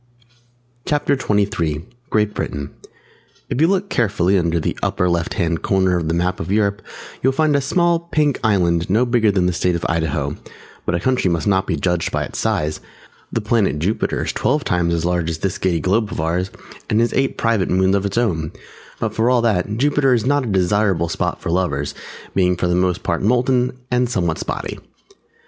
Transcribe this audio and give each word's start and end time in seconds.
CHAPTER 0.83 1.15
XXIII 1.15 1.85
GREAT 2.09 2.33
BRITAIN 2.33 2.71
If 3.51 3.61
you 3.61 3.67
look 3.67 3.91
carefully 3.91 4.35
under 4.35 4.59
the 4.59 4.75
upper 4.81 5.07
left 5.07 5.35
hand 5.35 5.61
corner 5.61 5.95
of 5.95 6.07
the 6.07 6.15
map 6.15 6.39
of 6.39 6.51
Europe, 6.51 6.81
you 7.21 7.27
will 7.27 7.35
find 7.35 7.55
a 7.55 7.61
small 7.61 7.99
pink 7.99 8.39
island 8.43 8.89
no 8.89 9.05
bigger 9.05 9.31
than 9.31 9.45
the 9.45 9.53
state 9.53 9.75
of 9.75 9.85
Idaho. 9.87 10.31
[Illustration: 10.31 10.33
THE 10.41 10.41
PLANET 10.41 10.49
JUPITER 10.49 10.57
(from 10.63 10.71
a 10.71 10.75
photograph)] 10.81 10.83
But 10.87 10.95
a 10.95 11.05
Country 11.05 11.29
must 11.29 11.47
not 11.47 11.67
be 11.67 11.75
judged 11.75 12.11
by 12.11 12.23
its 12.23 12.39
size. 12.39 12.79
The 13.31 13.41
Planet 13.41 13.77
Jupiter 13.79 14.23
is 14.23 14.33
twelve 14.33 14.63
times 14.63 14.93
as 14.95 15.05
large 15.05 15.29
as 15.29 15.37
this 15.37 15.57
Giddy 15.59 15.79
Globe 15.79 16.11
of 16.11 16.19
ours, 16.19 16.49
and 16.89 16.99
has 16.99 17.13
eight 17.13 17.37
private 17.37 17.69
moons 17.69 17.95
of 17.95 18.05
its 18.07 18.17
own, 18.17 18.51
but 18.99 19.13
for 19.13 19.29
all 19.29 19.43
that 19.43 19.77
Jupiter 19.77 20.15
is 20.15 20.25
not 20.25 20.45
a 20.45 20.47
desirable 20.47 21.09
spot 21.09 21.39
for 21.39 21.51
Lovers, 21.51 21.93
being 22.33 22.55
for 22.57 22.67
the 22.67 22.73
most 22.73 23.03
part 23.03 23.21
molten, 23.21 23.77
and 23.91 24.09
somewhat 24.09 24.39
spotty. 24.39 24.79